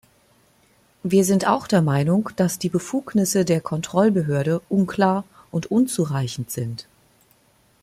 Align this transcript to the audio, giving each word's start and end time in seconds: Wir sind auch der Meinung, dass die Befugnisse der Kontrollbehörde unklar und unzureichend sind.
Wir 1.03 1.23
sind 1.23 1.45
auch 1.45 1.67
der 1.67 1.83
Meinung, 1.83 2.31
dass 2.35 2.57
die 2.57 2.69
Befugnisse 2.69 3.45
der 3.45 3.61
Kontrollbehörde 3.61 4.59
unklar 4.67 5.25
und 5.51 5.67
unzureichend 5.69 6.49
sind. 6.49 6.87